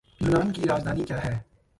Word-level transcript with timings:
यूनान 0.21 0.51
की 0.51 0.65
राजधानी 0.65 1.03
क्या 1.03 1.17
है? 1.17 1.45